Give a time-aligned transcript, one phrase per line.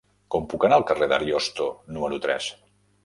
[0.35, 1.67] Com puc anar al carrer d'Ariosto
[1.99, 2.49] número tres?